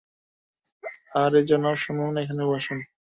[1.15, 2.79] আরে জনাব শুনুন, এখানে আসুন।